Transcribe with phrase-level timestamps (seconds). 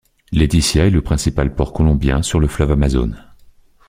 [0.31, 3.23] Leticia est le principal port colombien sur le fleuve Amazone.